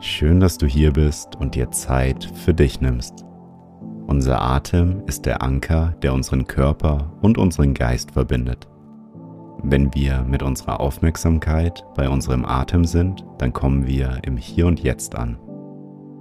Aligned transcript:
Schön, 0.00 0.38
dass 0.38 0.58
du 0.58 0.66
hier 0.66 0.92
bist 0.92 1.34
und 1.40 1.56
dir 1.56 1.72
Zeit 1.72 2.30
für 2.44 2.54
dich 2.54 2.80
nimmst. 2.80 3.24
Unser 4.06 4.40
Atem 4.40 5.02
ist 5.06 5.26
der 5.26 5.42
Anker, 5.42 5.96
der 6.02 6.14
unseren 6.14 6.46
Körper 6.46 7.12
und 7.20 7.36
unseren 7.36 7.74
Geist 7.74 8.12
verbindet. 8.12 8.68
Wenn 9.60 9.92
wir 9.94 10.22
mit 10.22 10.44
unserer 10.44 10.78
Aufmerksamkeit 10.78 11.84
bei 11.96 12.08
unserem 12.08 12.44
Atem 12.44 12.84
sind, 12.84 13.24
dann 13.38 13.52
kommen 13.52 13.88
wir 13.88 14.20
im 14.22 14.36
Hier 14.36 14.68
und 14.68 14.80
Jetzt 14.80 15.16
an. 15.16 15.36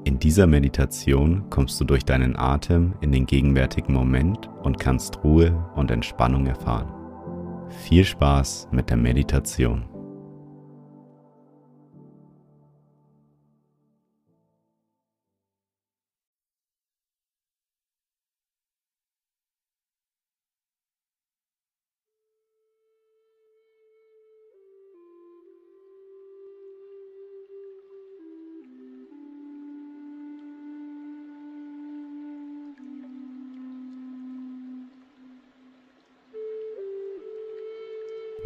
In 0.06 0.18
dieser 0.18 0.48
Meditation 0.48 1.48
kommst 1.52 1.80
du 1.80 1.86
durch 1.86 2.04
deinen 2.04 2.36
Atem 2.36 2.96
in 3.02 3.12
den 3.12 3.28
gegenwärtigen 3.28 3.94
Moment 3.94 4.50
und 4.64 4.80
kannst 4.80 5.24
Ruhe 5.24 5.54
und 5.76 5.92
Entspannung 5.92 6.48
erfahren. 6.48 6.92
Viel 7.70 8.06
Spaß 8.06 8.70
mit 8.72 8.90
der 8.90 8.98
Meditation. 8.98 9.84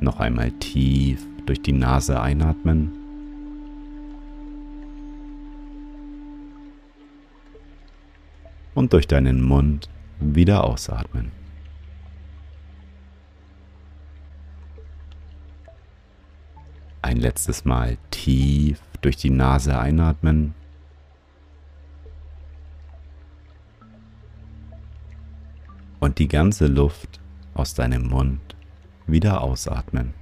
Noch 0.00 0.20
einmal 0.20 0.52
tief 0.52 1.26
durch 1.46 1.62
die 1.62 1.72
Nase 1.72 2.20
einatmen. 2.20 2.92
Und 8.74 8.92
durch 8.92 9.06
deinen 9.06 9.42
Mund 9.42 9.88
wieder 10.20 10.64
ausatmen. 10.64 11.32
Ein 17.00 17.16
letztes 17.16 17.64
Mal 17.64 17.96
tief 18.10 18.80
durch 19.00 19.16
die 19.16 19.30
Nase 19.30 19.78
einatmen. 19.78 20.54
Und 26.00 26.18
die 26.18 26.28
ganze 26.28 26.66
Luft 26.66 27.20
aus 27.54 27.74
deinem 27.74 28.08
Mund 28.08 28.55
wieder 29.06 29.40
ausatmen. 29.40 30.14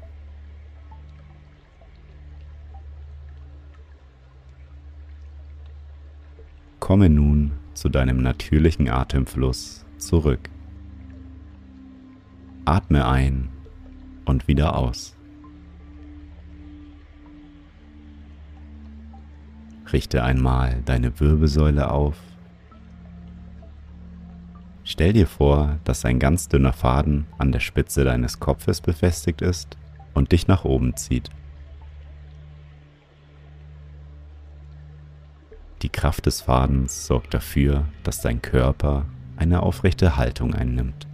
Komme 6.81 7.09
nun 7.09 7.53
zu 7.73 7.89
deinem 7.89 8.23
natürlichen 8.23 8.89
Atemfluss 8.89 9.87
zurück. 9.97 10.51
Atme 12.67 13.07
ein 13.07 13.49
und 14.27 14.49
wieder 14.49 14.77
aus. 14.77 15.17
Richte 19.93 20.23
einmal 20.25 20.83
deine 20.85 21.19
Wirbelsäule 21.21 21.91
auf 21.91 22.17
Stell 24.95 25.13
dir 25.13 25.27
vor, 25.27 25.81
dass 25.83 26.05
ein 26.05 26.21
ganz 26.21 26.47
dünner 26.47 26.73
Faden 26.73 27.27
an 27.37 27.51
der 27.51 27.59
Spitze 27.59 28.05
deines 28.05 28.39
Kopfes 28.39 28.81
befestigt 28.81 29.43
ist 29.43 29.77
und 30.15 30.31
dich 30.31 30.47
nach 30.47 30.65
oben 30.65 30.95
zieht. 30.95 31.31
Die 35.83 35.89
Kraft 35.89 36.27
des 36.27 36.43
Fadens 36.43 37.09
sorgt 37.09 37.35
dafür, 37.35 37.87
dass 38.05 38.21
dein 38.21 38.41
Körper 38.41 39.05
eine 39.37 39.65
aufrechte 39.65 40.17
Haltung 40.17 40.55
einnimmt. 40.55 41.09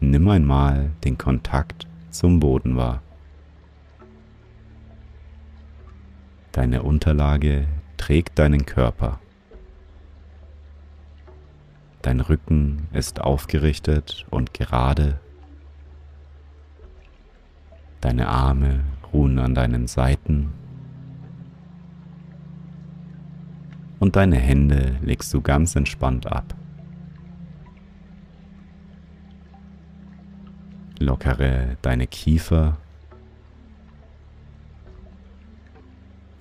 Nimm 0.00 0.28
einmal 0.28 0.90
den 1.02 1.16
Kontakt 1.16 1.86
zum 2.10 2.40
Boden 2.40 2.76
wahr. 2.76 3.00
Deine 6.56 6.84
Unterlage 6.84 7.66
trägt 7.98 8.38
deinen 8.38 8.64
Körper. 8.64 9.20
Dein 12.00 12.20
Rücken 12.20 12.88
ist 12.94 13.20
aufgerichtet 13.20 14.24
und 14.30 14.54
gerade. 14.54 15.20
Deine 18.00 18.28
Arme 18.28 18.84
ruhen 19.12 19.38
an 19.38 19.54
deinen 19.54 19.86
Seiten. 19.86 20.54
Und 23.98 24.16
deine 24.16 24.36
Hände 24.36 24.96
legst 25.02 25.34
du 25.34 25.42
ganz 25.42 25.76
entspannt 25.76 26.26
ab. 26.26 26.54
Lockere 31.00 31.76
deine 31.82 32.06
Kiefer 32.06 32.78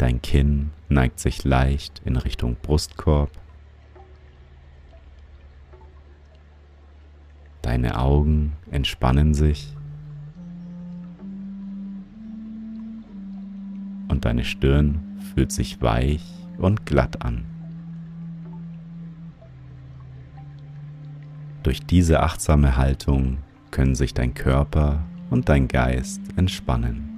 Dein 0.05 0.21
Kinn 0.21 0.69
neigt 0.87 1.19
sich 1.19 1.43
leicht 1.45 1.99
in 2.05 2.15
Richtung 2.15 2.57
Brustkorb. 2.61 3.31
Deine 7.63 7.97
Augen 7.97 8.53
entspannen 8.69 9.33
sich. 9.33 9.75
Und 14.07 14.25
deine 14.25 14.43
Stirn 14.43 15.19
fühlt 15.33 15.51
sich 15.51 15.81
weich 15.81 16.23
und 16.59 16.85
glatt 16.85 17.23
an. 17.23 17.43
Durch 21.63 21.83
diese 21.83 22.19
achtsame 22.19 22.77
Haltung 22.77 23.39
können 23.71 23.95
sich 23.95 24.13
dein 24.13 24.35
Körper 24.35 25.01
und 25.31 25.49
dein 25.49 25.67
Geist 25.67 26.21
entspannen. 26.35 27.14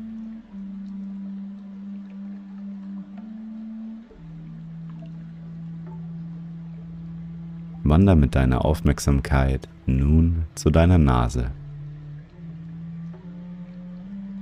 Wander 7.89 8.16
mit 8.16 8.36
deiner 8.36 8.66
Aufmerksamkeit 8.66 9.69
nun 9.86 10.44
zu 10.56 10.69
deiner 10.69 10.98
Nase. 10.98 11.51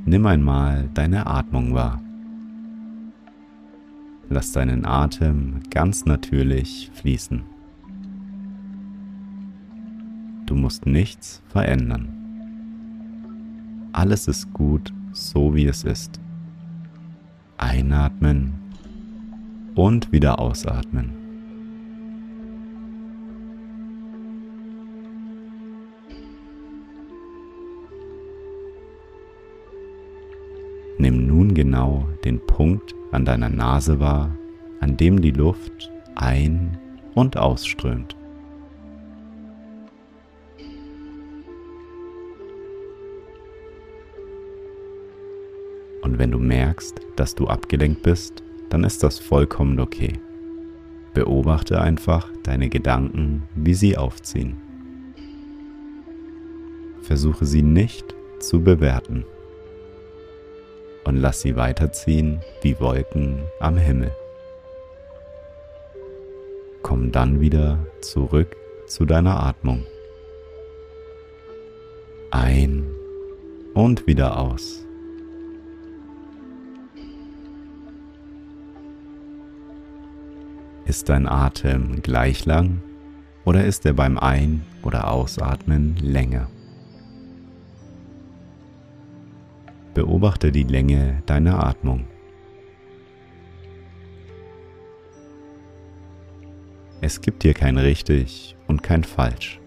Nimm 0.06 0.26
einmal 0.26 0.90
deine 0.96 1.28
Atmung 1.28 1.76
wahr. 1.76 2.02
Lass 4.30 4.52
deinen 4.52 4.84
Atem 4.86 5.60
ganz 5.70 6.06
natürlich 6.06 6.90
fließen. 6.96 7.44
Du 10.48 10.56
musst 10.56 10.88
nichts 10.88 11.44
verändern. 11.48 12.08
Alles 13.94 14.28
ist 14.28 14.54
gut, 14.54 14.92
so 15.12 15.54
wie 15.54 15.68
es 15.68 15.84
ist. 15.84 16.20
Einatmen 17.58 18.56
und 19.76 20.12
wieder 20.12 20.40
ausatmen. 20.40 21.25
Genau 31.56 32.08
den 32.24 32.46
Punkt 32.46 32.94
an 33.12 33.26
deiner 33.26 33.50
Nase 33.50 34.00
wahr, 34.00 34.36
an 34.82 34.98
dem 34.98 35.22
die 35.22 35.32
Luft 35.32 35.92
ein- 36.16 36.78
und 37.16 37.38
ausströmt. 37.38 38.16
Und 46.04 46.20
wenn 46.20 46.30
du 46.30 46.38
merkst, 46.38 47.02
dass 47.16 47.34
du 47.34 47.48
abgelenkt 47.48 48.04
bist, 48.04 48.44
dann 48.70 48.84
ist 48.84 49.02
das 49.02 49.18
vollkommen 49.18 49.80
okay. 49.80 50.20
Beobachte 51.16 51.82
einfach 51.82 52.30
deine 52.44 52.70
Gedanken, 52.70 53.44
wie 53.56 53.74
sie 53.74 53.98
aufziehen. 53.98 54.58
Versuche 57.02 57.46
sie 57.46 57.64
nicht 57.64 58.14
zu 58.40 58.62
bewerten 58.62 59.26
und 61.06 61.18
lass 61.18 61.42
sie 61.42 61.56
weiterziehen 61.56 62.42
wie 62.62 62.80
Wolken 62.80 63.44
am 63.60 63.78
Himmel. 63.78 64.12
Komm 66.82 67.12
dann 67.12 67.40
wieder 67.40 67.80
zurück 68.02 68.56
zu 68.88 69.06
deiner 69.06 69.42
Atmung. 69.42 69.86
Ein 72.32 72.86
und 73.74 74.06
wieder 74.08 74.38
aus. 74.40 74.86
Ist 80.86 81.10
dein 81.10 81.28
Atem 81.28 82.02
gleich 82.04 82.46
lang 82.46 82.82
oder 83.44 83.66
ist 83.66 83.86
er 83.86 83.94
beim 83.94 84.20
Ein- 84.20 84.64
oder 84.84 85.12
Ausatmen 85.12 85.96
länger? 86.02 86.48
Beobachte 89.96 90.52
die 90.52 90.64
Länge 90.64 91.24
deiner 91.26 91.66
Atmung. 91.66 92.06
Es 97.00 97.22
gibt 97.22 97.44
hier 97.44 97.54
kein 97.54 97.78
richtig 97.78 98.58
und 98.68 98.84
kein 98.84 99.06
falsch. 99.06 99.62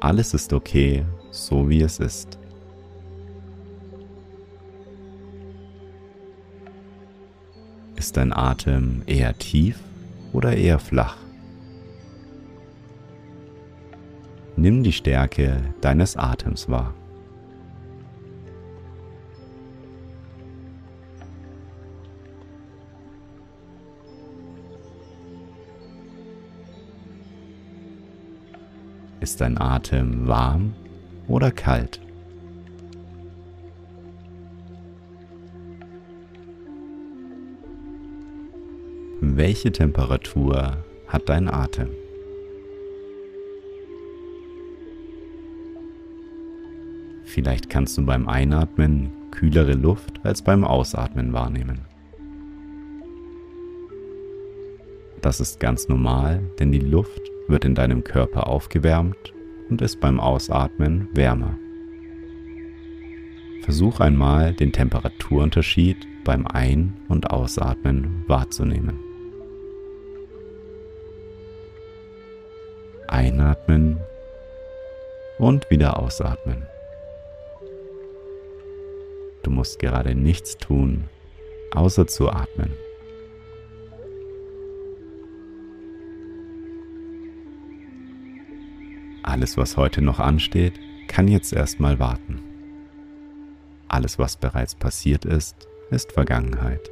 Alles 0.00 0.32
ist 0.32 0.54
okay, 0.54 1.04
so 1.30 1.68
wie 1.68 1.82
es 1.82 1.98
ist. 1.98 2.38
Ist 7.96 8.16
dein 8.16 8.32
Atem 8.32 9.02
eher 9.06 9.36
tief 9.36 9.78
oder 10.32 10.56
eher 10.56 10.78
flach? 10.78 11.18
Nimm 14.62 14.84
die 14.84 14.92
Stärke 14.92 15.60
deines 15.80 16.16
Atems 16.16 16.68
wahr. 16.68 16.94
Ist 29.18 29.40
dein 29.40 29.60
Atem 29.60 30.28
warm 30.28 30.74
oder 31.26 31.50
kalt? 31.50 32.00
Welche 39.20 39.72
Temperatur 39.72 40.76
hat 41.08 41.28
dein 41.28 41.48
Atem? 41.48 41.88
Vielleicht 47.32 47.70
kannst 47.70 47.96
du 47.96 48.04
beim 48.04 48.28
Einatmen 48.28 49.10
kühlere 49.30 49.72
Luft 49.72 50.20
als 50.22 50.42
beim 50.42 50.64
Ausatmen 50.64 51.32
wahrnehmen. 51.32 51.80
Das 55.22 55.40
ist 55.40 55.58
ganz 55.58 55.88
normal, 55.88 56.42
denn 56.58 56.72
die 56.72 56.78
Luft 56.78 57.22
wird 57.48 57.64
in 57.64 57.74
deinem 57.74 58.04
Körper 58.04 58.48
aufgewärmt 58.48 59.32
und 59.70 59.80
ist 59.80 59.98
beim 59.98 60.20
Ausatmen 60.20 61.08
wärmer. 61.14 61.56
Versuch 63.62 64.00
einmal 64.00 64.52
den 64.52 64.70
Temperaturunterschied 64.70 65.96
beim 66.24 66.46
Ein- 66.46 66.98
und 67.08 67.30
Ausatmen 67.30 68.24
wahrzunehmen. 68.26 68.98
Einatmen 73.08 73.96
und 75.38 75.70
wieder 75.70 75.98
ausatmen. 75.98 76.66
Musst 79.52 79.78
gerade 79.80 80.14
nichts 80.14 80.56
tun, 80.56 81.04
außer 81.72 82.06
zu 82.06 82.30
atmen. 82.30 82.72
Alles, 89.22 89.58
was 89.58 89.76
heute 89.76 90.00
noch 90.00 90.20
ansteht, 90.20 90.80
kann 91.06 91.28
jetzt 91.28 91.52
erstmal 91.52 91.98
warten. 91.98 92.40
Alles, 93.88 94.18
was 94.18 94.38
bereits 94.38 94.74
passiert 94.74 95.26
ist, 95.26 95.68
ist 95.90 96.12
Vergangenheit. 96.12 96.90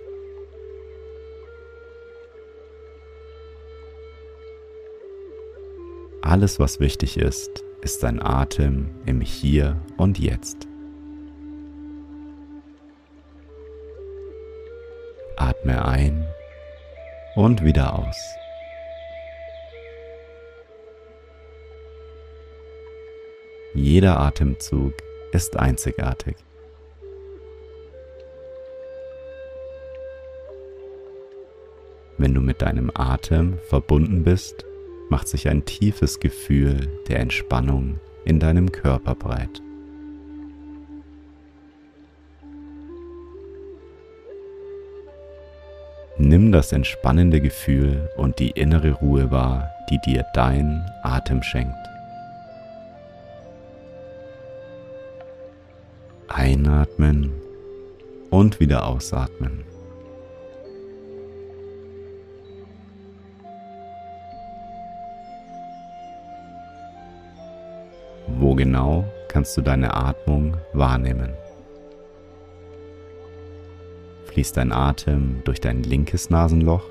Alles, 6.21 6.61
was 6.61 6.79
wichtig 6.79 7.17
ist, 7.17 7.65
ist 7.81 8.03
dein 8.03 8.21
Atem 8.21 8.91
im 9.07 9.23
Hier 9.23 9.81
und 9.97 10.19
Jetzt. 10.19 10.70
Atme 15.61 15.85
ein 15.85 16.27
und 17.35 17.63
wieder 17.63 17.99
aus. 17.99 18.17
Jeder 23.75 24.19
Atemzug 24.19 24.95
ist 25.33 25.59
einzigartig. 25.59 26.37
Wenn 32.17 32.35
du 32.35 32.41
mit 32.41 32.63
deinem 32.63 32.91
Atem 32.95 33.59
verbunden 33.69 34.25
bist, 34.25 34.65
macht 35.11 35.29
sich 35.29 35.49
ein 35.49 35.67
tiefes 35.67 36.21
Gefühl 36.21 36.89
der 37.09 37.21
Entspannung 37.21 38.01
in 38.25 38.41
deinem 38.41 38.73
Körper 38.73 39.15
breit. 39.15 39.61
Nimm 46.31 46.53
das 46.53 46.71
entspannende 46.71 47.41
Gefühl 47.41 48.09
und 48.17 48.39
die 48.39 48.51
innere 48.51 48.93
Ruhe 48.93 49.33
wahr, 49.33 49.69
die 49.91 49.99
dir 49.99 50.25
dein 50.33 50.89
Atem 51.03 51.43
schenkt. 51.43 51.75
Einatmen 56.29 57.33
und 58.31 58.61
wieder 58.61 58.87
ausatmen. 58.87 59.65
Wo 68.29 68.55
genau 68.55 69.05
kannst 69.27 69.57
du 69.57 69.63
deine 69.63 69.93
Atmung 69.95 70.57
wahrnehmen? 70.75 71.40
Fließt 74.31 74.57
dein 74.57 74.71
Atem 74.71 75.43
durch 75.43 75.61
dein 75.61 75.83
linkes 75.83 76.31
Nasenloch 76.31 76.85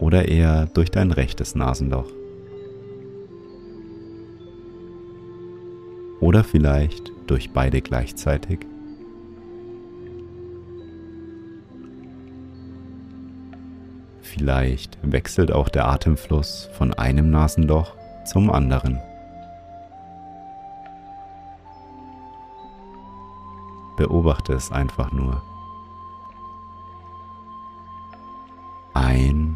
oder 0.00 0.26
eher 0.26 0.66
durch 0.66 0.90
dein 0.90 1.12
rechtes 1.12 1.54
Nasenloch? 1.54 2.10
Oder 6.18 6.42
vielleicht 6.42 7.12
durch 7.28 7.52
beide 7.52 7.80
gleichzeitig? 7.80 8.58
Vielleicht 14.22 14.98
wechselt 15.02 15.52
auch 15.52 15.68
der 15.68 15.86
Atemfluss 15.86 16.68
von 16.72 16.92
einem 16.92 17.30
Nasenloch 17.30 17.94
zum 18.24 18.50
anderen. 18.50 19.00
Beobachte 23.96 24.54
es 24.54 24.72
einfach 24.72 25.12
nur. 25.12 25.40
Ein 29.06 29.54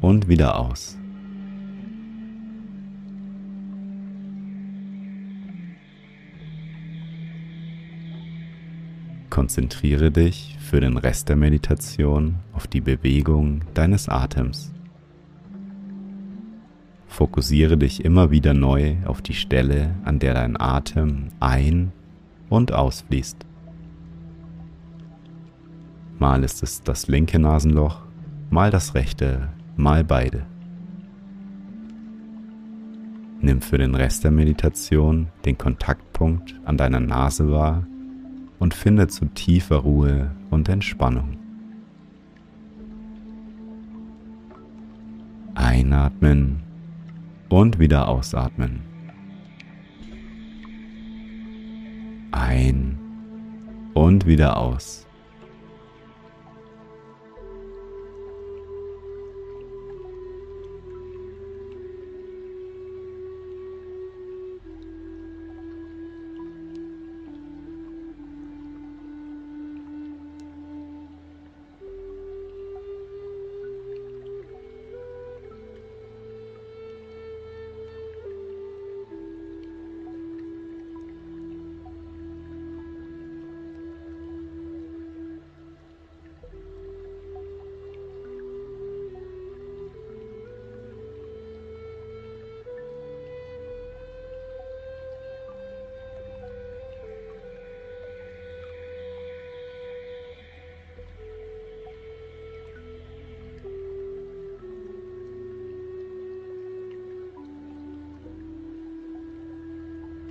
und 0.00 0.28
wieder 0.28 0.56
aus. 0.56 0.96
Konzentriere 9.30 10.12
dich 10.12 10.56
für 10.60 10.80
den 10.80 10.96
Rest 10.96 11.28
der 11.28 11.34
Meditation 11.34 12.36
auf 12.52 12.68
die 12.68 12.80
Bewegung 12.80 13.62
deines 13.74 14.08
Atems. 14.08 14.72
Fokussiere 17.08 17.76
dich 17.76 18.04
immer 18.04 18.30
wieder 18.30 18.54
neu 18.54 18.94
auf 19.06 19.22
die 19.22 19.34
Stelle, 19.34 19.96
an 20.04 20.20
der 20.20 20.34
dein 20.34 20.56
Atem 20.56 21.30
ein- 21.40 21.90
und 22.48 22.70
ausfließt. 22.70 23.44
Mal 26.20 26.44
ist 26.44 26.62
es 26.62 26.82
das 26.82 27.08
linke 27.08 27.40
Nasenloch, 27.40 28.02
mal 28.50 28.70
das 28.70 28.94
rechte, 28.94 29.48
mal 29.76 30.04
beide. 30.04 30.44
Nimm 33.40 33.62
für 33.62 33.78
den 33.78 33.94
Rest 33.94 34.24
der 34.24 34.32
Meditation 34.32 35.28
den 35.44 35.56
Kontaktpunkt 35.56 36.60
an 36.64 36.76
deiner 36.76 37.00
Nase 37.00 37.50
wahr 37.50 37.86
und 38.58 38.74
finde 38.74 39.08
zu 39.08 39.24
tiefer 39.26 39.76
Ruhe 39.76 40.32
und 40.50 40.68
Entspannung. 40.68 41.38
Einatmen 45.54 46.62
und 47.48 47.78
wieder 47.78 48.08
ausatmen. 48.08 48.80
Ein 52.32 52.98
und 53.94 54.26
wieder 54.26 54.58
aus. 54.58 55.06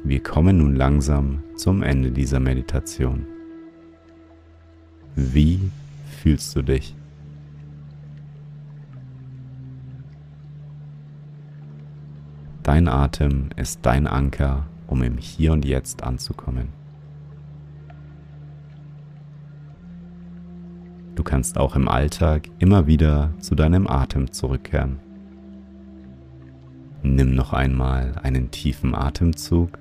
Wir 0.10 0.24
kommen 0.24 0.58
nun 0.58 0.76
langsam 0.76 1.44
zum 1.56 1.84
Ende 1.84 2.10
dieser 2.10 2.40
Meditation. 2.40 3.28
Wie 5.16 5.70
fühlst 6.18 6.56
du 6.56 6.64
dich? 6.64 6.96
Dein 12.64 12.88
Atem 12.88 13.50
ist 13.56 13.82
dein 13.84 14.08
Anker, 14.08 14.66
um 14.88 15.04
im 15.04 15.20
Hier 15.20 15.54
und 15.54 15.64
Jetzt 15.64 16.02
anzukommen. 16.02 16.70
Du 21.14 21.22
kannst 21.22 21.56
auch 21.60 21.76
im 21.76 21.88
Alltag 21.88 22.50
immer 22.58 22.88
wieder 22.88 23.30
zu 23.38 23.54
deinem 23.54 23.86
Atem 23.86 24.32
zurückkehren. 24.32 24.98
Nimm 27.04 27.36
noch 27.36 27.54
einmal 27.54 28.16
einen 28.24 28.50
tiefen 28.50 28.96
Atemzug 28.96 29.78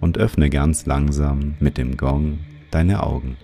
und 0.00 0.18
öffne 0.18 0.50
ganz 0.50 0.86
langsam 0.86 1.54
mit 1.60 1.78
dem 1.78 1.96
Gong 1.96 2.38
deine 2.70 3.02
Augen. 3.02 3.36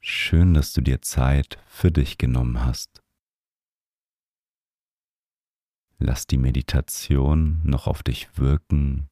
Schön, 0.00 0.54
dass 0.54 0.72
du 0.72 0.80
dir 0.80 1.00
Zeit 1.00 1.58
für 1.66 1.92
dich 1.92 2.18
genommen 2.18 2.64
hast. 2.64 3.02
Lass 5.98 6.26
die 6.26 6.38
Meditation 6.38 7.60
noch 7.62 7.86
auf 7.86 8.02
dich 8.02 8.28
wirken 8.36 9.11